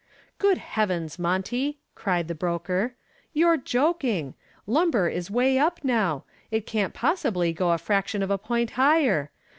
"Good 0.39 0.57
heavens, 0.57 1.19
Monty," 1.19 1.77
cried 1.93 2.27
the 2.27 2.33
broker, 2.33 2.95
"you're 3.33 3.55
joking. 3.55 4.33
Lumber 4.65 5.07
is 5.07 5.29
away 5.29 5.59
up 5.59 5.79
now. 5.83 6.23
It 6.49 6.65
can't 6.65 6.95
possibly 6.95 7.53
go 7.53 7.69
a 7.71 7.77
fraction 7.77 8.23
of 8.23 8.31
a 8.31 8.39
point 8.39 8.71
higher. 8.71 9.29